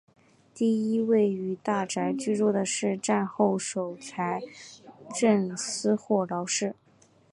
[0.55, 4.41] 第一位于大宅居住的是战后首任财
[5.13, 6.73] 政司霍劳士。